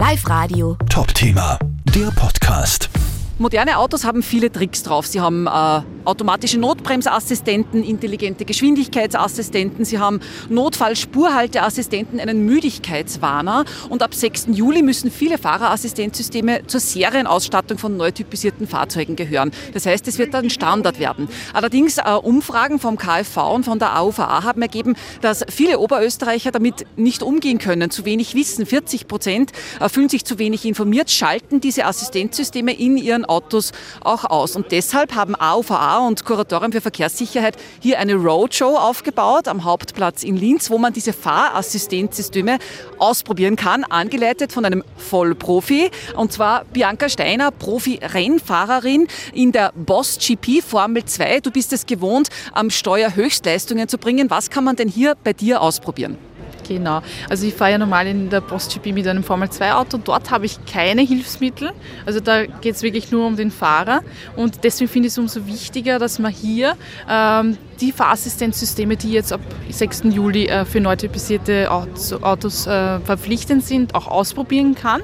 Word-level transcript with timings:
Live 0.00 0.26
Radio. 0.30 0.78
Top 0.88 1.12
Thema, 1.12 1.58
der 1.94 2.10
Podcast. 2.12 2.88
Moderne 3.36 3.76
Autos 3.76 4.06
haben 4.06 4.22
viele 4.22 4.50
Tricks 4.50 4.82
drauf. 4.82 5.06
Sie 5.06 5.20
haben 5.20 5.46
äh, 5.46 5.82
automatische 6.04 6.58
Notbremsassistenten, 6.58 7.82
intelligente 7.84 8.44
Geschwindigkeitsassistenten, 8.44 9.84
sie 9.84 9.98
haben 9.98 10.20
Notfallspurhalteassistenten, 10.48 12.20
einen 12.20 12.44
Müdigkeitswarner 12.44 13.64
und 13.88 14.02
ab 14.02 14.14
6. 14.14 14.48
Juli 14.52 14.82
müssen 14.82 15.10
viele 15.10 15.38
Fahrerassistenzsysteme 15.38 16.66
zur 16.66 16.80
Serienausstattung 16.80 17.78
von 17.78 17.96
neu 17.96 18.10
typisierten 18.10 18.66
Fahrzeugen 18.66 19.16
gehören. 19.16 19.50
Das 19.72 19.86
heißt, 19.86 20.06
es 20.08 20.18
wird 20.18 20.34
dann 20.34 20.50
Standard 20.50 20.98
werden. 20.98 21.28
Allerdings 21.52 21.98
äh, 21.98 22.02
Umfragen 22.22 22.78
vom 22.78 22.96
KfV 22.96 23.54
und 23.54 23.64
von 23.64 23.78
der 23.78 23.98
AUVA 23.98 24.44
haben 24.44 24.62
ergeben, 24.62 24.96
dass 25.20 25.44
viele 25.48 25.78
Oberösterreicher 25.78 26.50
damit 26.50 26.86
nicht 26.96 27.22
umgehen 27.22 27.58
können, 27.58 27.90
zu 27.90 28.04
wenig 28.04 28.34
wissen. 28.34 28.66
40 28.66 29.08
Prozent 29.08 29.52
äh, 29.80 29.88
fühlen 29.88 30.08
sich 30.08 30.24
zu 30.24 30.38
wenig 30.38 30.64
informiert, 30.64 31.10
schalten 31.10 31.60
diese 31.60 31.84
Assistenzsysteme 31.84 32.72
in 32.72 32.96
ihren 32.96 33.24
Autos 33.24 33.72
auch 34.00 34.24
aus. 34.24 34.56
Und 34.56 34.72
deshalb 34.72 35.14
haben 35.14 35.34
AUVA 35.34 35.89
und 35.98 36.24
Kuratorium 36.24 36.72
für 36.72 36.80
Verkehrssicherheit 36.80 37.56
hier 37.80 37.98
eine 37.98 38.14
Roadshow 38.14 38.76
aufgebaut 38.76 39.48
am 39.48 39.64
Hauptplatz 39.64 40.22
in 40.22 40.36
Linz, 40.36 40.70
wo 40.70 40.78
man 40.78 40.92
diese 40.92 41.12
Fahrassistenzsysteme 41.12 42.58
ausprobieren 42.98 43.56
kann, 43.56 43.84
angeleitet 43.84 44.52
von 44.52 44.64
einem 44.64 44.84
Vollprofi. 44.96 45.90
Und 46.16 46.32
zwar 46.32 46.64
Bianca 46.66 47.08
Steiner, 47.08 47.50
Profi-Rennfahrerin 47.50 49.08
in 49.32 49.52
der 49.52 49.72
Boss 49.74 50.18
GP 50.18 50.62
Formel 50.62 51.04
2. 51.04 51.40
Du 51.40 51.50
bist 51.50 51.72
es 51.72 51.86
gewohnt, 51.86 52.28
am 52.52 52.70
Steuer 52.70 53.14
Höchstleistungen 53.14 53.88
zu 53.88 53.98
bringen. 53.98 54.30
Was 54.30 54.50
kann 54.50 54.64
man 54.64 54.76
denn 54.76 54.88
hier 54.88 55.16
bei 55.22 55.32
dir 55.32 55.60
ausprobieren? 55.60 56.29
Genau. 56.70 57.02
Also 57.28 57.48
ich 57.48 57.54
fahre 57.54 57.72
ja 57.72 57.78
normal 57.78 58.06
in 58.06 58.30
der 58.30 58.40
Post-GP 58.40 58.92
mit 58.92 59.08
einem 59.08 59.24
Formel-2-Auto. 59.24 59.98
Dort 59.98 60.30
habe 60.30 60.46
ich 60.46 60.64
keine 60.66 61.02
Hilfsmittel. 61.02 61.72
Also 62.06 62.20
da 62.20 62.46
geht 62.46 62.76
es 62.76 62.82
wirklich 62.84 63.10
nur 63.10 63.26
um 63.26 63.34
den 63.34 63.50
Fahrer. 63.50 64.02
Und 64.36 64.62
deswegen 64.62 64.88
finde 64.88 65.08
ich 65.08 65.14
es 65.14 65.18
umso 65.18 65.48
wichtiger, 65.48 65.98
dass 65.98 66.20
man 66.20 66.30
hier 66.30 66.76
ähm, 67.10 67.58
die 67.80 67.90
Fahrassistenzsysteme, 67.90 68.96
die 68.96 69.10
jetzt 69.10 69.32
ab 69.32 69.40
6. 69.68 70.02
Juli 70.10 70.46
äh, 70.46 70.64
für 70.64 70.80
neu 70.80 70.94
typisierte 70.94 71.68
Autos, 71.72 72.68
äh, 72.68 73.00
verpflichtend 73.00 73.64
sind, 73.64 73.96
auch 73.96 74.06
ausprobieren 74.06 74.76
kann. 74.76 75.02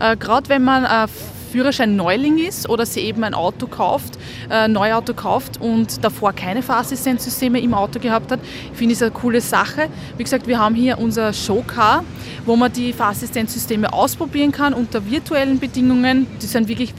Äh, 0.00 0.16
Gerade 0.16 0.48
wenn 0.48 0.64
man 0.64 1.08
äh, 1.54 1.64
Führerschein 1.64 1.96
Neuling 1.96 2.38
ist 2.38 2.68
oder 2.68 2.84
sie 2.84 3.00
eben 3.00 3.24
ein 3.24 3.34
Auto 3.34 3.66
kauft, 3.66 4.18
ein 4.48 4.70
äh, 4.70 4.72
Neuauto 4.72 5.14
kauft 5.14 5.60
und 5.60 6.04
davor 6.04 6.32
keine 6.32 6.62
Fahrassistenzsysteme 6.62 7.60
im 7.60 7.74
Auto 7.74 8.00
gehabt 8.00 8.32
hat, 8.32 8.40
finde 8.72 8.92
ich 8.92 8.98
es 8.98 9.02
eine 9.02 9.12
coole 9.12 9.40
Sache. 9.40 9.88
Wie 10.16 10.24
gesagt, 10.24 10.46
wir 10.46 10.58
haben 10.58 10.74
hier 10.74 10.98
unser 10.98 11.32
Showcar, 11.32 12.04
wo 12.44 12.56
man 12.56 12.72
die 12.72 12.92
Fahrassistenzsysteme 12.92 13.92
ausprobieren 13.92 14.52
kann 14.52 14.74
unter 14.74 15.08
virtuellen 15.08 15.58
Bedingungen. 15.58 16.26
Die 16.42 16.46
sind 16.46 16.68
wirklich 16.68 16.92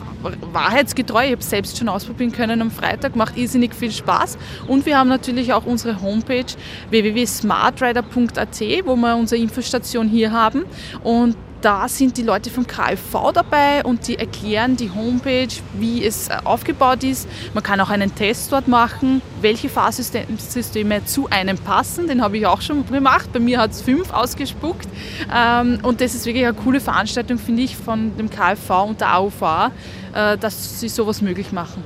wahrheitsgetreu. 0.53 1.25
Ich 1.25 1.31
habe 1.31 1.41
es 1.41 1.49
selbst 1.49 1.77
schon 1.77 1.89
ausprobieren 1.89 2.31
können 2.31 2.61
am 2.61 2.71
Freitag, 2.71 3.15
macht 3.15 3.37
irrsinnig 3.37 3.75
viel 3.75 3.91
Spaß. 3.91 4.37
Und 4.67 4.85
wir 4.85 4.97
haben 4.97 5.09
natürlich 5.09 5.53
auch 5.53 5.65
unsere 5.65 6.01
Homepage 6.01 6.45
www.smartrider.at, 6.89 8.61
wo 8.85 8.95
wir 8.95 9.15
unsere 9.15 9.41
Infostation 9.41 10.07
hier 10.07 10.31
haben. 10.31 10.65
Und 11.03 11.35
da 11.65 11.89
sind 11.89 12.15
die 12.17 12.21
Leute 12.21 12.51
vom 12.51 12.67
KfV 12.67 13.31
dabei 13.33 13.83
und 13.83 14.07
die 14.07 14.19
erklären 14.19 14.77
die 14.77 14.91
Homepage, 14.91 15.47
wie 15.73 16.05
es 16.05 16.27
äh, 16.27 16.37
aufgebaut 16.43 17.03
ist. 17.03 17.27
Man 17.55 17.63
kann 17.63 17.81
auch 17.81 17.89
einen 17.89 18.13
Test 18.13 18.51
dort 18.51 18.67
machen, 18.67 19.23
welche 19.41 19.67
Fahrsysteme 19.67 21.03
zu 21.05 21.27
einem 21.31 21.57
passen. 21.57 22.07
Den 22.07 22.21
habe 22.21 22.37
ich 22.37 22.45
auch 22.45 22.61
schon 22.61 22.85
gemacht. 22.85 23.33
Bei 23.33 23.39
mir 23.39 23.59
hat 23.59 23.71
es 23.71 23.81
fünf 23.81 24.13
ausgespuckt. 24.13 24.87
Ähm, 25.35 25.79
und 25.81 26.01
das 26.01 26.13
ist 26.13 26.27
wirklich 26.27 26.45
eine 26.45 26.53
coole 26.53 26.79
Veranstaltung, 26.79 27.39
finde 27.39 27.63
ich, 27.63 27.75
von 27.75 28.15
dem 28.15 28.29
KfV 28.29 28.69
und 28.87 29.01
der 29.01 29.15
AUV, 29.15 29.71
äh, 30.13 30.37
dass 30.37 30.79
sie 30.79 30.87
sowas 30.87 31.23
möglich 31.23 31.51
machen. 31.51 31.83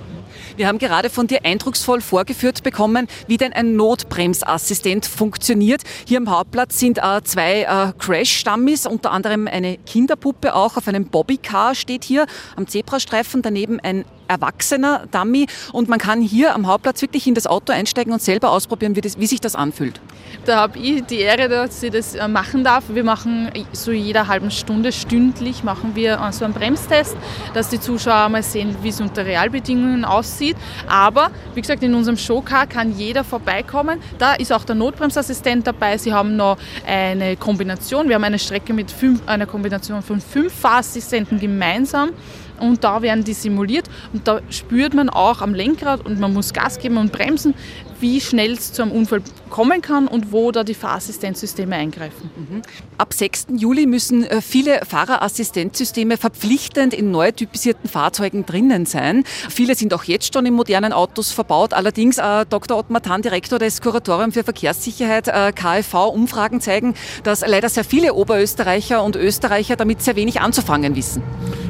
Wir 0.59 0.67
haben 0.67 0.77
gerade 0.77 1.09
von 1.09 1.25
dir 1.25 1.45
eindrucksvoll 1.45 2.01
vorgeführt 2.01 2.63
bekommen, 2.63 3.07
wie 3.27 3.37
denn 3.37 3.53
ein 3.53 3.77
Notbremsassistent 3.77 5.05
funktioniert. 5.05 5.83
Hier 6.05 6.17
am 6.17 6.29
Hauptplatz 6.29 6.77
sind 6.77 6.97
äh, 6.97 7.23
zwei 7.23 7.61
äh, 7.61 7.93
Crash-Stammis, 7.97 8.85
unter 8.85 9.13
anderem 9.13 9.47
eine 9.47 9.77
Kinderpuppe 9.77 10.53
auch 10.53 10.75
auf 10.75 10.89
einem 10.89 11.05
Bobbycar 11.05 11.75
steht 11.75 12.03
hier 12.03 12.25
am 12.57 12.67
Zebrastreifen, 12.67 13.41
daneben 13.41 13.79
ein 13.79 14.03
erwachsener 14.29 15.07
Dummy 15.11 15.47
und 15.73 15.89
man 15.89 15.99
kann 15.99 16.21
hier 16.21 16.55
am 16.55 16.67
Hauptplatz 16.67 17.01
wirklich 17.01 17.27
in 17.27 17.33
das 17.33 17.47
Auto 17.47 17.73
einsteigen 17.73 18.13
und 18.13 18.21
selber 18.21 18.51
ausprobieren, 18.51 18.95
wie, 18.95 19.01
das, 19.01 19.19
wie 19.19 19.27
sich 19.27 19.41
das 19.41 19.55
anfühlt. 19.55 19.99
Da 20.45 20.57
habe 20.57 20.79
ich 20.79 21.03
die 21.03 21.19
Ehre, 21.19 21.49
dass 21.49 21.83
ich 21.83 21.91
das 21.91 22.15
äh, 22.15 22.27
machen 22.27 22.63
darf. 22.63 22.85
Wir 22.89 23.03
machen 23.03 23.51
so 23.73 23.91
jeder 23.91 24.27
halben 24.27 24.51
Stunde, 24.51 24.91
stündlich 24.91 25.63
machen 25.63 25.95
wir 25.95 26.19
äh, 26.19 26.31
so 26.31 26.45
einen 26.45 26.53
Bremstest, 26.53 27.17
dass 27.53 27.69
die 27.69 27.79
Zuschauer 27.79 28.29
mal 28.29 28.43
sehen, 28.43 28.75
wie 28.81 28.89
es 28.89 29.01
unter 29.01 29.25
Realbedingungen 29.25 30.05
aussieht. 30.05 30.55
Aber 30.87 31.31
wie 31.55 31.61
gesagt, 31.61 31.83
in 31.83 31.93
unserem 31.93 32.17
Showcar 32.17 32.67
kann 32.67 32.97
jeder 32.97 33.23
vorbeikommen. 33.23 33.99
Da 34.17 34.33
ist 34.33 34.53
auch 34.53 34.63
der 34.63 34.75
Notbremsassistent 34.75 35.65
dabei. 35.65 35.97
Sie 35.97 36.13
haben 36.13 36.35
noch 36.35 36.57
eine 36.85 37.35
Kombination. 37.35 38.07
Wir 38.07 38.15
haben 38.15 38.23
eine 38.23 38.39
Strecke 38.39 38.73
mit 38.73 38.91
fünf, 38.91 39.27
einer 39.27 39.45
Kombination 39.45 40.01
von 40.01 40.21
fünf 40.21 40.53
Fahrassistenten 40.53 41.39
gemeinsam 41.39 42.11
und 42.59 42.83
da 42.83 43.01
werden 43.01 43.23
die 43.23 43.33
simuliert. 43.33 43.89
Und 44.13 44.27
da 44.27 44.41
spürt 44.49 44.93
man 44.93 45.09
auch 45.09 45.41
am 45.41 45.53
Lenkrad 45.53 46.05
und 46.05 46.19
man 46.19 46.33
muss 46.33 46.53
Gas 46.53 46.79
geben 46.79 46.97
und 46.97 47.11
bremsen, 47.11 47.53
wie 48.01 48.21
schnell 48.21 48.53
es 48.53 48.73
zu 48.73 48.81
einem 48.81 48.91
Unfall 48.91 49.21
kommen 49.49 49.81
kann 49.81 50.07
und 50.07 50.31
wo 50.31 50.51
da 50.51 50.63
die 50.63 50.73
Fahrassistenzsysteme 50.73 51.75
eingreifen. 51.75 52.29
Mhm. 52.35 52.61
Ab 52.97 53.13
6. 53.13 53.47
Juli 53.57 53.85
müssen 53.85 54.23
äh, 54.23 54.41
viele 54.41 54.81
Fahrerassistenzsysteme 54.87 56.17
verpflichtend 56.17 56.93
in 56.93 57.11
neu 57.11 57.31
typisierten 57.31 57.89
Fahrzeugen 57.89 58.45
drinnen 58.45 58.85
sein. 58.85 59.23
Viele 59.49 59.75
sind 59.75 59.93
auch 59.93 60.03
jetzt 60.03 60.33
schon 60.33 60.45
in 60.45 60.53
modernen 60.53 60.93
Autos 60.93 61.31
verbaut. 61.31 61.73
Allerdings, 61.73 62.17
äh, 62.17 62.45
Dr. 62.49 62.77
Ottmar 62.77 63.01
Tan, 63.01 63.21
Direktor 63.21 63.59
des 63.59 63.81
Kuratorium 63.81 64.31
für 64.31 64.43
Verkehrssicherheit, 64.43 65.27
äh, 65.27 65.51
KfV, 65.51 66.09
Umfragen 66.09 66.61
zeigen, 66.61 66.93
dass 67.23 67.41
leider 67.45 67.69
sehr 67.69 67.83
viele 67.83 68.13
Oberösterreicher 68.13 69.03
und 69.03 69.15
Österreicher 69.15 69.75
damit 69.75 70.01
sehr 70.01 70.15
wenig 70.15 70.41
anzufangen 70.41 70.95
wissen. 70.95 71.23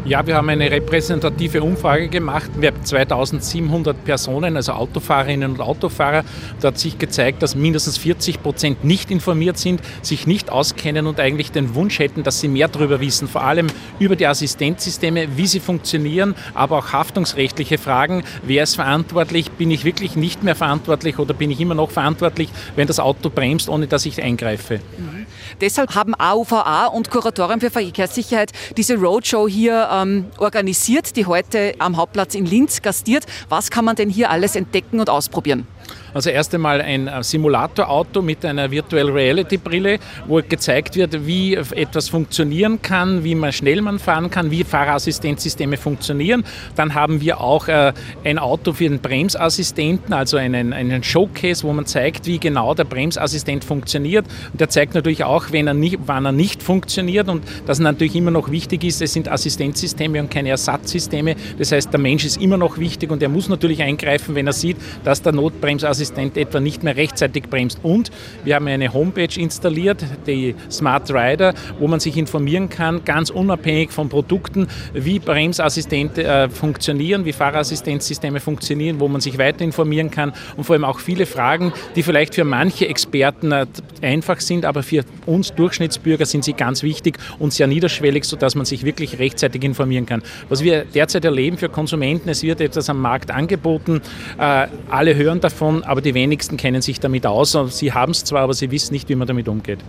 Ja, 0.06 0.26
wir 0.26 0.36
haben 0.36 0.50
eine 0.50 0.72
repräsentative 0.72 1.62
Umfrage 1.62 2.08
gemacht. 2.08 2.50
Wir 2.58 2.70
haben 2.70 2.84
2700 2.84 4.04
Personen, 4.04 4.56
also 4.56 4.72
Autofahrerinnen 4.72 5.52
und 5.52 5.62
Autofahrer. 5.62 6.19
Da 6.60 6.70
hat 6.70 6.80
sich 6.80 6.98
gezeigt, 6.98 7.42
dass 7.44 7.56
mindestens 7.56 7.98
40 7.98 8.42
Prozent 8.42 8.84
nicht 8.84 9.12
informiert 9.12 9.58
sind, 9.58 9.82
sich 10.02 10.28
nicht 10.28 10.52
auskennen 10.52 11.08
und 11.08 11.20
eigentlich 11.20 11.52
den 11.52 11.76
Wunsch 11.76 12.00
hätten, 12.00 12.24
dass 12.24 12.40
sie 12.40 12.48
mehr 12.48 12.68
darüber 12.68 13.00
wissen. 13.00 13.28
Vor 13.28 13.44
allem 13.44 13.68
über 14.00 14.16
die 14.16 14.28
Assistenzsysteme, 14.28 15.38
wie 15.38 15.48
sie 15.48 15.60
funktionieren, 15.60 16.36
aber 16.54 16.78
auch 16.78 16.94
haftungsrechtliche 16.94 17.78
Fragen. 17.78 18.24
Wer 18.44 18.64
ist 18.64 18.76
verantwortlich? 18.76 19.52
Bin 19.52 19.72
ich 19.72 19.86
wirklich 19.86 20.16
nicht 20.16 20.44
mehr 20.44 20.56
verantwortlich 20.56 21.20
oder 21.20 21.34
bin 21.34 21.52
ich 21.52 21.60
immer 21.60 21.76
noch 21.76 21.92
verantwortlich, 21.92 22.50
wenn 22.76 22.88
das 22.88 23.00
Auto 23.00 23.30
bremst, 23.30 23.70
ohne 23.70 23.88
dass 23.88 24.06
ich 24.06 24.22
eingreife? 24.22 24.80
Mhm. 24.98 25.26
Deshalb 25.62 25.96
haben 25.96 26.14
AUVA 26.16 26.88
und 26.88 27.10
Kuratorium 27.10 27.60
für 27.60 27.70
Verkehrssicherheit 27.70 28.52
diese 28.78 28.96
Roadshow 28.96 29.48
hier 29.48 29.90
ähm, 29.92 30.26
organisiert, 30.38 31.16
die 31.16 31.26
heute 31.26 31.74
am 31.80 31.98
Hauptplatz 31.98 32.36
in 32.36 32.46
Linz 32.46 32.82
gastiert. 32.82 33.26
Was 33.50 33.70
kann 33.70 33.86
man 33.86 33.96
denn 33.96 34.10
hier 34.10 34.30
alles 34.30 34.56
entdecken 34.56 35.00
und 35.00 35.10
ausprobieren? 35.10 35.68
Also 36.14 36.30
erst 36.30 36.54
einmal 36.56 36.82
ein 36.82 37.08
äh, 37.08 37.24
Simulatorauto 37.24 38.22
mit 38.22 38.44
einer 38.46 38.72
Virtual 38.72 39.10
Reality 39.10 39.58
Brille, 39.58 40.00
wo 40.28 40.42
gezeigt 40.48 40.96
wird, 40.96 41.26
wie 41.26 41.56
etwas 41.56 42.10
funktionieren 42.10 42.82
kann, 42.82 43.24
wie 43.24 43.36
man 43.36 43.52
schnell 43.52 43.82
man 43.82 44.00
fahren 44.00 44.30
kann, 44.30 44.52
wie 44.52 44.64
Fahrerassistenzsysteme 44.64 45.78
funktionieren. 45.78 46.44
Dann 46.76 46.96
haben 46.96 47.22
wir 47.22 47.42
auch 47.42 47.68
äh, 47.68 47.94
ein 48.24 48.40
Auto 48.40 48.74
für 48.74 48.90
den 48.90 49.00
Bremsassistenten, 49.00 50.14
also 50.14 50.38
einen, 50.38 50.74
einen 50.74 51.04
Showcase, 51.04 51.64
wo 51.64 51.74
man 51.74 51.86
zeigt, 51.86 52.26
wie 52.26 52.40
genau 52.40 52.74
der 52.74 52.86
Bremsassistent 52.86 53.64
funktioniert. 53.64 54.26
Und 54.52 54.62
der 54.62 54.70
zeigt 54.70 54.96
natürlich 54.96 55.24
auch, 55.24 55.52
wenn 55.52 55.68
er 55.68 55.74
nicht, 55.74 56.00
wann 56.06 56.26
er 56.26 56.32
nicht 56.32 56.64
funktioniert. 56.64 57.30
Und 57.30 57.44
das 57.66 57.80
natürlich 57.80 58.16
immer 58.16 58.32
noch 58.32 58.50
wichtig 58.50 58.84
ist, 58.84 59.02
es 59.02 59.14
sind 59.14 59.30
Assistenzsysteme 59.30 60.20
und 60.20 60.32
keine 60.32 60.50
Ersatzsysteme. 60.50 61.36
Das 61.58 61.72
heißt, 61.72 61.92
der 61.92 62.00
Mensch 62.00 62.26
ist 62.26 62.42
immer 62.42 62.58
noch 62.58 62.78
wichtig 62.78 63.12
und 63.12 63.22
er 63.22 63.30
muss 63.30 63.50
natürlich 63.50 63.84
eingreifen, 63.84 64.36
wenn 64.36 64.48
er 64.48 64.54
sieht, 64.54 64.78
dass 65.04 65.22
der 65.22 65.34
Notbremsassistent 65.34 65.79
Assistent 65.84 66.38
etwa 66.38 66.60
nicht 66.60 66.84
mehr 66.84 66.96
rechtzeitig 66.96 67.44
bremst. 67.50 67.80
Und 67.84 68.12
wir 68.44 68.56
haben 68.56 68.68
eine 68.68 68.94
Homepage 68.94 69.40
installiert, 69.40 70.04
die 70.28 70.56
Smart 70.70 71.10
Rider, 71.12 71.54
wo 71.80 71.88
man 71.88 72.00
sich 72.00 72.18
informieren 72.18 72.70
kann, 72.70 73.04
ganz 73.06 73.30
unabhängig 73.30 73.92
von 73.92 74.10
Produkten, 74.10 74.68
wie 74.94 75.20
Bremsassistenten 75.20 76.26
äh, 76.26 76.50
funktionieren, 76.50 77.26
wie 77.26 77.34
Fahrerassistenzsysteme 77.34 78.40
funktionieren, 78.40 79.00
wo 79.00 79.08
man 79.08 79.22
sich 79.22 79.38
weiter 79.38 79.64
informieren 79.64 80.12
kann 80.12 80.34
und 80.58 80.64
vor 80.64 80.74
allem 80.74 80.86
auch 80.86 81.00
viele 81.00 81.26
Fragen, 81.26 81.74
die 81.96 82.04
vielleicht 82.04 82.36
für 82.36 82.44
manche 82.44 82.88
Experten 82.88 83.52
äh, 83.52 83.66
einfach 84.02 84.40
sind, 84.40 84.66
aber 84.66 84.84
für 84.84 85.04
uns 85.26 85.54
Durchschnittsbürger 85.54 86.26
sind 86.26 86.44
sie 86.44 86.54
ganz 86.54 86.84
wichtig 86.84 87.18
und 87.38 87.54
sehr 87.54 87.68
niederschwellig, 87.68 88.26
sodass 88.26 88.56
man 88.56 88.66
sich 88.66 88.84
wirklich 88.84 89.20
rechtzeitig 89.20 89.64
informieren 89.64 90.06
kann. 90.06 90.22
Was 90.50 90.64
wir 90.64 90.86
derzeit 90.86 91.26
erleben 91.26 91.58
für 91.58 91.70
Konsumenten, 91.70 92.30
es 92.30 92.44
wird 92.44 92.62
etwas 92.62 92.90
am 92.90 93.02
Markt 93.02 93.32
angeboten, 93.32 94.02
äh, 94.38 94.68
alle 94.90 95.16
hören 95.16 95.40
davon, 95.40 95.69
davon, 95.70 95.84
aber 95.84 96.02
die 96.02 96.14
wenigsten 96.14 96.58
kennen 96.58 96.82
sich 96.82 97.00
damit 97.00 97.26
aus. 97.26 97.58
Sie 97.70 97.94
haben 97.94 98.12
es 98.12 98.24
zwar, 98.24 98.42
aber 98.42 98.54
sie 98.54 98.72
wissen 98.72 98.94
nicht, 98.94 99.10
wie 99.10 99.16
man 99.16 99.28
damit 99.28 99.48
umgeht. 99.48 99.80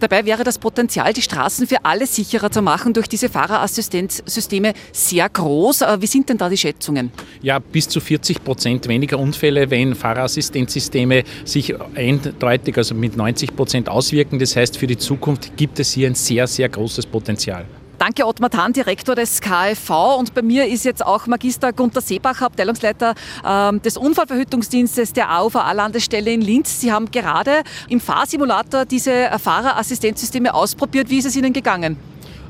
Dabei 0.00 0.24
wäre 0.24 0.44
das 0.44 0.58
Potenzial, 0.58 1.12
die 1.12 1.22
Straßen 1.22 1.66
für 1.66 1.84
alle 1.84 2.06
sicherer 2.06 2.50
zu 2.50 2.62
machen 2.62 2.92
durch 2.92 3.08
diese 3.08 3.28
Fahrerassistenzsysteme 3.28 4.74
sehr 4.92 5.28
groß. 5.28 5.82
Äh, 5.82 6.00
wie 6.00 6.06
sind 6.06 6.28
denn 6.28 6.38
da 6.38 6.48
die 6.48 6.56
Schätzungen? 6.56 7.10
Ja, 7.42 7.58
bis 7.58 7.88
zu 7.88 8.00
40 8.00 8.44
Prozent 8.44 8.88
weniger 8.88 9.18
Unfälle, 9.18 9.70
wenn 9.70 9.94
Fahrerassistenzsysteme 9.94 11.24
sich 11.44 11.74
eindeutig, 11.94 12.76
also 12.76 12.94
mit 12.94 13.16
90 13.16 13.56
Prozent 13.56 13.88
auswirken. 13.88 14.38
Das 14.38 14.56
heißt, 14.56 14.76
für 14.76 14.86
die 14.86 14.98
Zukunft 14.98 15.56
gibt 15.56 15.78
es 15.80 15.92
hier 15.92 16.08
ein 16.08 16.14
sehr, 16.14 16.46
sehr 16.46 16.68
großes 16.68 17.06
Potenzial. 17.06 17.66
Danke 17.98 18.26
Ottmar 18.26 18.50
Tan, 18.50 18.72
Direktor 18.72 19.14
des 19.14 19.40
KfV. 19.40 20.16
Und 20.18 20.34
bei 20.34 20.42
mir 20.42 20.66
ist 20.66 20.84
jetzt 20.84 21.04
auch 21.04 21.26
Magister 21.26 21.72
Gunter 21.72 22.00
Seebacher, 22.00 22.46
Abteilungsleiter 22.46 23.14
äh, 23.44 23.78
des 23.78 23.96
Unfallverhütungsdienstes 23.96 25.12
der 25.12 25.30
AUVA-Landesstelle 25.30 26.32
in 26.32 26.40
Linz. 26.40 26.80
Sie 26.80 26.92
haben 26.92 27.10
gerade 27.10 27.62
im 27.88 28.00
Fahrsimulator 28.00 28.84
diese 28.84 29.30
Fahrerassistenzsysteme 29.38 30.52
ausprobiert. 30.52 31.08
Wie 31.08 31.18
ist 31.18 31.26
es 31.26 31.36
Ihnen 31.36 31.52
gegangen? 31.52 31.96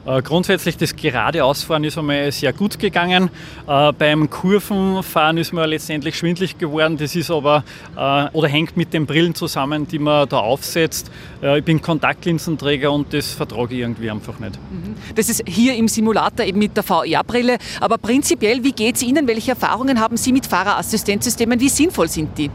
Äh, 0.06 0.23
grundsätzlich 0.23 0.77
das 0.77 0.95
Geradeausfahren 0.95 1.85
ist 1.85 1.97
einmal 1.97 2.31
sehr 2.31 2.53
gut 2.53 2.79
gegangen. 2.79 3.31
Äh, 3.67 3.93
beim 3.93 4.29
Kurvenfahren 4.29 5.39
ist 5.39 5.53
mir 5.53 5.67
letztendlich 5.67 6.17
schwindlig 6.17 6.59
geworden. 6.59 6.97
Das 6.99 7.17
ist 7.17 7.31
aber 7.31 7.65
äh, 7.97 8.27
oder 8.33 8.49
hängt 8.49 8.77
mit 8.77 8.93
den 8.93 9.06
Brillen 9.06 9.35
zusammen, 9.35 9.89
die 9.89 9.99
man 9.99 10.29
da 10.29 10.39
aufsetzt. 10.39 11.11
Ich 11.43 11.65
bin 11.65 11.83
Kontaktlinsenträger 11.83 12.91
und 12.91 13.12
das 13.12 13.33
vertrage 13.33 13.75
ich 13.75 13.81
irgendwie 13.81 14.11
einfach 14.11 14.39
nicht. 14.39 14.55
Mhm. 14.56 14.95
Das 15.15 15.29
ist 15.29 15.43
hier 15.47 15.75
im 15.75 15.89
Simulator 15.89 16.47
eben 16.47 16.59
mit 16.59 16.77
der 16.77 16.83
VR-Brille. 16.83 17.59
Aber 17.81 17.99
prinzipiell, 17.99 18.62
wie 18.65 18.73
geht 18.73 18.97
es 18.97 19.03
Ihnen? 19.03 19.27
Welche 19.27 19.53
Erfahrungen 19.53 20.01
haben 20.01 20.17
Sie 20.17 20.33
mit 20.33 20.47
Fahrerassistenzsystemen? 20.47 21.61
Wie 21.61 21.69
sinnvoll 21.69 22.09
sind 22.09 22.37
die? 22.39 22.51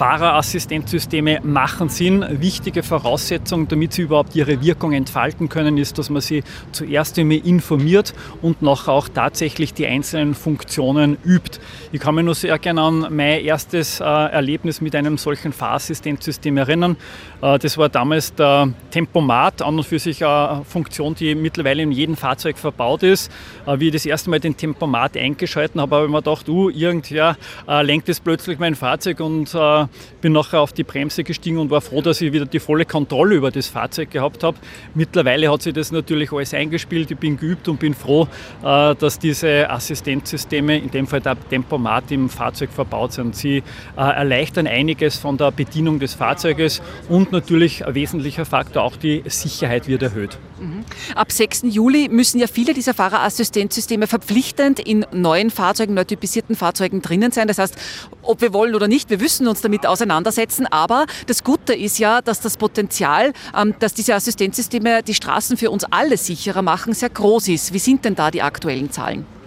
Fahrerassistenzsysteme 0.00 1.40
machen 1.42 1.90
Sinn. 1.90 2.24
Wichtige 2.40 2.82
Voraussetzung, 2.82 3.68
damit 3.68 3.92
sie 3.92 4.00
überhaupt 4.00 4.34
ihre 4.34 4.62
Wirkung 4.62 4.94
entfalten 4.94 5.50
können, 5.50 5.76
ist, 5.76 5.98
dass 5.98 6.08
man 6.08 6.22
sie 6.22 6.42
zuerst 6.72 7.18
einmal 7.18 7.36
informiert 7.36 8.14
und 8.40 8.62
nachher 8.62 8.92
auch 8.92 9.10
tatsächlich 9.10 9.74
die 9.74 9.86
einzelnen 9.86 10.34
Funktionen 10.34 11.18
übt. 11.22 11.60
Ich 11.92 12.00
kann 12.00 12.14
mich 12.14 12.24
nur 12.24 12.34
sehr 12.34 12.58
gerne 12.58 12.80
an 12.80 13.08
mein 13.10 13.44
erstes 13.44 14.00
äh, 14.00 14.04
Erlebnis 14.04 14.80
mit 14.80 14.96
einem 14.96 15.18
solchen 15.18 15.52
Fahrassistenzsystem 15.52 16.56
erinnern. 16.56 16.96
Äh, 17.42 17.58
das 17.58 17.76
war 17.76 17.90
damals 17.90 18.34
der 18.34 18.72
Tempomat, 18.90 19.60
an 19.60 19.76
und 19.76 19.84
für 19.84 19.98
sich 19.98 20.24
eine 20.24 20.64
Funktion, 20.64 21.14
die 21.14 21.34
mittlerweile 21.34 21.82
in 21.82 21.92
jedem 21.92 22.16
Fahrzeug 22.16 22.56
verbaut 22.56 23.02
ist. 23.02 23.30
Äh, 23.66 23.78
wie 23.80 23.88
ich 23.88 23.92
das 23.92 24.06
erste 24.06 24.30
Mal 24.30 24.40
den 24.40 24.56
Tempomat 24.56 25.14
eingeschalten 25.18 25.78
habe, 25.78 25.96
habe 25.96 26.06
ich 26.06 26.10
mir 26.10 26.22
gedacht, 26.22 26.48
uh, 26.48 26.70
irgendwer 26.70 27.36
äh, 27.68 27.82
lenkt 27.82 28.08
es 28.08 28.18
plötzlich 28.18 28.58
mein 28.58 28.74
Fahrzeug 28.74 29.20
und 29.20 29.54
äh, 29.54 29.89
bin 30.20 30.32
nachher 30.32 30.60
auf 30.60 30.72
die 30.72 30.84
Bremse 30.84 31.24
gestiegen 31.24 31.58
und 31.58 31.70
war 31.70 31.80
froh, 31.80 32.02
dass 32.02 32.20
ich 32.20 32.32
wieder 32.32 32.46
die 32.46 32.60
volle 32.60 32.84
Kontrolle 32.84 33.36
über 33.36 33.50
das 33.50 33.68
Fahrzeug 33.68 34.10
gehabt 34.10 34.42
habe. 34.42 34.58
Mittlerweile 34.94 35.50
hat 35.50 35.62
sich 35.62 35.74
das 35.74 35.92
natürlich 35.92 36.32
alles 36.32 36.54
eingespielt. 36.54 37.10
Ich 37.10 37.18
bin 37.18 37.36
geübt 37.36 37.68
und 37.68 37.78
bin 37.78 37.94
froh, 37.94 38.28
äh, 38.62 38.94
dass 38.94 39.18
diese 39.18 39.68
Assistenzsysteme, 39.70 40.78
in 40.78 40.90
dem 40.90 41.06
Fall 41.06 41.20
der 41.20 41.36
Tempomat, 41.48 42.10
im 42.10 42.28
Fahrzeug 42.28 42.70
verbaut 42.70 43.12
sind. 43.12 43.36
Sie 43.36 43.58
äh, 43.58 43.62
erleichtern 43.96 44.66
einiges 44.66 45.16
von 45.16 45.36
der 45.36 45.50
Bedienung 45.50 45.98
des 45.98 46.14
Fahrzeuges 46.14 46.82
und 47.08 47.32
natürlich 47.32 47.86
ein 47.86 47.94
wesentlicher 47.94 48.44
Faktor, 48.44 48.82
auch 48.82 48.96
die 48.96 49.22
Sicherheit 49.26 49.88
wird 49.88 50.02
erhöht. 50.02 50.38
Mhm. 50.60 50.84
Ab 51.14 51.32
6. 51.32 51.62
Juli 51.64 52.08
müssen 52.08 52.38
ja 52.38 52.46
viele 52.46 52.74
dieser 52.74 52.94
Fahrerassistenzsysteme 52.94 54.06
verpflichtend 54.06 54.78
in 54.78 55.06
neuen 55.12 55.50
Fahrzeugen, 55.50 55.94
neu 55.94 56.04
typisierten 56.04 56.56
Fahrzeugen 56.56 57.02
drinnen 57.02 57.32
sein. 57.32 57.48
Das 57.48 57.58
heißt, 57.58 57.76
ob 58.22 58.40
wir 58.40 58.52
wollen 58.52 58.74
oder 58.74 58.88
nicht, 58.88 59.10
wir 59.10 59.18
müssen 59.18 59.48
uns 59.48 59.60
damit 59.60 59.79
auseinandersetzen. 59.86 60.66
Aber 60.66 61.06
das 61.26 61.44
Gute 61.44 61.74
ist 61.74 61.98
ja, 61.98 62.22
dass 62.22 62.40
das 62.40 62.56
Potenzial, 62.56 63.32
ähm, 63.56 63.74
dass 63.78 63.94
diese 63.94 64.14
Assistenzsysteme 64.14 65.02
die 65.02 65.14
Straßen 65.14 65.56
für 65.56 65.70
uns 65.70 65.84
alle 65.84 66.16
sicherer 66.16 66.62
machen, 66.62 66.92
sehr 66.92 67.10
groß 67.10 67.48
ist. 67.48 67.72
Wie 67.72 67.78
sind 67.78 68.04
denn 68.04 68.14
da 68.14 68.30
die 68.30 68.42
aktuellen 68.42 68.90
Zahlen? 68.90 69.39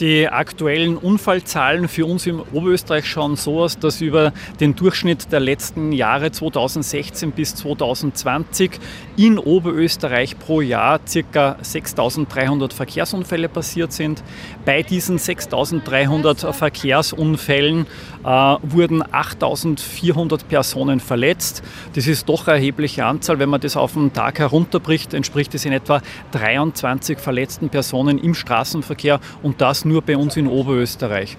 Die 0.00 0.26
aktuellen 0.30 0.96
Unfallzahlen 0.96 1.86
für 1.86 2.06
uns 2.06 2.26
im 2.26 2.40
Oberösterreich 2.54 3.04
schauen 3.04 3.36
so 3.36 3.60
aus, 3.60 3.78
dass 3.78 4.00
über 4.00 4.32
den 4.58 4.74
Durchschnitt 4.74 5.30
der 5.30 5.40
letzten 5.40 5.92
Jahre 5.92 6.32
2016 6.32 7.32
bis 7.32 7.54
2020 7.56 8.80
in 9.18 9.38
Oberösterreich 9.38 10.38
pro 10.38 10.62
Jahr 10.62 11.00
ca. 11.00 11.58
6.300 11.62 12.72
Verkehrsunfälle 12.72 13.50
passiert 13.50 13.92
sind. 13.92 14.22
Bei 14.64 14.82
diesen 14.82 15.18
6.300 15.18 16.50
Verkehrsunfällen 16.54 17.86
äh, 18.24 18.26
wurden 18.26 19.02
8.400 19.02 20.46
Personen 20.46 21.00
verletzt. 21.00 21.62
Das 21.92 22.06
ist 22.06 22.26
doch 22.26 22.46
eine 22.46 22.56
erhebliche 22.56 23.04
Anzahl. 23.04 23.38
Wenn 23.38 23.50
man 23.50 23.60
das 23.60 23.76
auf 23.76 23.92
den 23.92 24.14
Tag 24.14 24.38
herunterbricht, 24.38 25.12
entspricht 25.12 25.54
es 25.54 25.66
in 25.66 25.72
etwa 25.72 26.00
23 26.32 27.18
verletzten 27.18 27.68
Personen 27.68 28.16
im 28.16 28.34
Straßenverkehr 28.34 29.20
und 29.42 29.60
das 29.60 29.84
nur 29.90 30.02
bei 30.02 30.16
uns 30.16 30.36
in 30.36 30.46
Oberösterreich. 30.46 31.36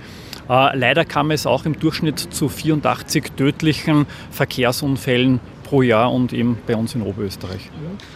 Äh, 0.49 0.77
leider 0.77 1.05
kam 1.05 1.31
es 1.31 1.45
auch 1.45 1.65
im 1.65 1.79
Durchschnitt 1.79 2.19
zu 2.19 2.49
84 2.49 3.31
tödlichen 3.35 4.05
Verkehrsunfällen 4.29 5.39
pro 5.63 5.81
Jahr 5.81 6.11
und 6.11 6.33
eben 6.33 6.57
bei 6.67 6.75
uns 6.75 6.93
in 6.95 7.01
Oberösterreich. 7.01 7.69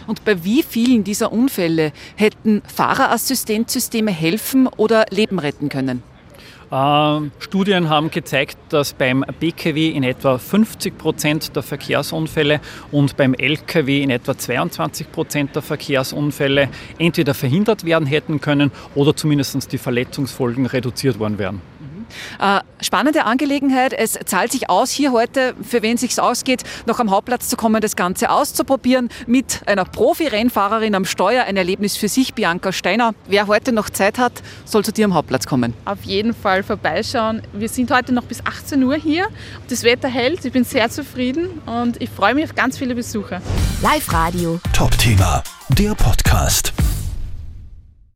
Und 0.06 0.24
bei 0.24 0.44
wie 0.44 0.62
vielen 0.62 1.04
dieser 1.04 1.32
Unfälle 1.32 1.92
hätten 2.14 2.62
Fahrerassistenzsysteme 2.66 4.10
helfen 4.10 4.66
oder 4.66 5.06
Leben 5.10 5.38
retten 5.38 5.70
können? 5.70 6.02
Ähm, 6.72 7.30
Studien 7.38 7.88
haben 7.88 8.10
gezeigt, 8.10 8.58
dass 8.70 8.92
beim 8.92 9.24
Pkw 9.38 9.88
in 9.88 10.02
etwa 10.02 10.38
50 10.38 10.98
Prozent 10.98 11.54
der 11.54 11.62
Verkehrsunfälle 11.62 12.60
und 12.90 13.16
beim 13.16 13.34
Lkw 13.34 14.02
in 14.02 14.10
etwa 14.10 14.36
22 14.36 15.12
Prozent 15.12 15.54
der 15.54 15.62
Verkehrsunfälle 15.62 16.68
entweder 16.98 17.34
verhindert 17.34 17.84
werden 17.84 18.06
hätten 18.06 18.40
können 18.40 18.72
oder 18.94 19.14
zumindest 19.14 19.70
die 19.72 19.78
Verletzungsfolgen 19.78 20.66
reduziert 20.66 21.18
worden 21.18 21.38
wären. 21.38 21.62
Äh, 22.40 22.60
spannende 22.82 23.24
Angelegenheit. 23.24 23.92
Es 23.92 24.18
zahlt 24.24 24.52
sich 24.52 24.68
aus, 24.70 24.90
hier 24.90 25.12
heute, 25.12 25.54
für 25.62 25.82
wen 25.82 25.94
es 25.94 26.00
sich 26.00 26.20
ausgeht, 26.20 26.62
noch 26.86 27.00
am 27.00 27.10
Hauptplatz 27.10 27.48
zu 27.48 27.56
kommen, 27.56 27.80
das 27.80 27.96
Ganze 27.96 28.30
auszuprobieren 28.30 29.08
mit 29.26 29.62
einer 29.66 29.84
Profi-Rennfahrerin 29.84 30.94
am 30.94 31.04
Steuer. 31.04 31.44
Ein 31.44 31.56
Erlebnis 31.56 31.96
für 31.96 32.08
sich, 32.08 32.34
Bianca 32.34 32.72
Steiner. 32.72 33.14
Wer 33.26 33.46
heute 33.46 33.72
noch 33.72 33.90
Zeit 33.90 34.18
hat, 34.18 34.32
soll 34.64 34.84
zu 34.84 34.92
dir 34.92 35.06
am 35.06 35.14
Hauptplatz 35.14 35.46
kommen. 35.46 35.74
Auf 35.84 36.02
jeden 36.04 36.34
Fall 36.34 36.62
vorbeischauen. 36.62 37.42
Wir 37.52 37.68
sind 37.68 37.90
heute 37.90 38.12
noch 38.12 38.24
bis 38.24 38.44
18 38.44 38.82
Uhr 38.82 38.96
hier. 38.96 39.26
Das 39.68 39.82
Wetter 39.82 40.08
hält. 40.08 40.44
Ich 40.44 40.52
bin 40.52 40.64
sehr 40.64 40.90
zufrieden 40.90 41.60
und 41.66 42.00
ich 42.00 42.10
freue 42.10 42.34
mich 42.34 42.44
auf 42.44 42.54
ganz 42.54 42.78
viele 42.78 42.94
Besucher. 42.94 43.40
Live 43.82 44.12
Radio. 44.12 44.60
Top 44.72 44.96
Thema, 44.98 45.42
der 45.70 45.94
Podcast. 45.94 46.75